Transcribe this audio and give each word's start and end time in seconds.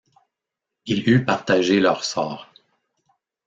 Il 0.87 1.07
eût 1.11 1.23
partagé 1.25 1.79
leur 1.79 2.03
sort. 2.03 2.51